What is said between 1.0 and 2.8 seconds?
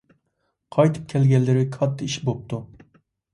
كەلگەنلىرى كاتتا ئىش بوپتۇ.